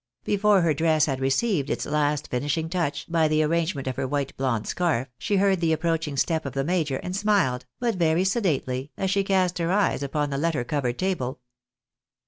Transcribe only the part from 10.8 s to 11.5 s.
table.